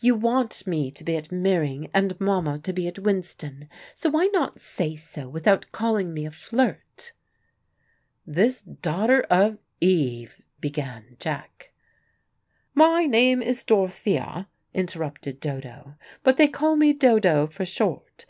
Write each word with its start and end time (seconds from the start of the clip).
"You 0.00 0.14
want 0.14 0.66
me 0.66 0.90
to 0.90 1.04
be 1.04 1.16
at 1.18 1.30
Meering, 1.30 1.90
and 1.92 2.18
Mama 2.18 2.58
to 2.60 2.72
be 2.72 2.88
at 2.88 2.98
Winston. 2.98 3.68
So 3.94 4.08
why 4.08 4.24
not 4.28 4.58
say 4.58 4.96
so 4.96 5.28
without 5.28 5.70
calling 5.70 6.14
me 6.14 6.24
a 6.24 6.30
flirt?" 6.30 7.12
"This 8.26 8.62
daughter 8.62 9.20
of 9.28 9.58
Eve" 9.82 10.40
began 10.62 11.14
Jack. 11.20 11.72
"My 12.72 13.04
name 13.04 13.42
is 13.42 13.64
Dorothea," 13.64 14.48
interrupted 14.72 15.40
Dodo, 15.40 15.96
"but 16.22 16.38
they 16.38 16.48
call 16.48 16.76
me 16.76 16.94
Dodo 16.94 17.46
for 17.46 17.66
short. 17.66 18.24